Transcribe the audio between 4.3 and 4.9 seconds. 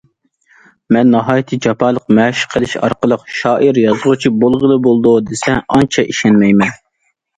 بولغىلى